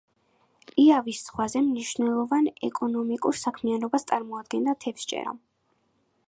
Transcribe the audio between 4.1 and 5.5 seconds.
წარმოადგენს თევზჭერა.